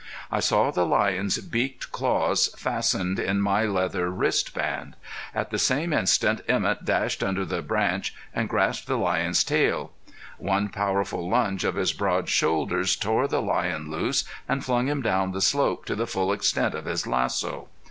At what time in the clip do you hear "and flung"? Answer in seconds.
14.49-14.87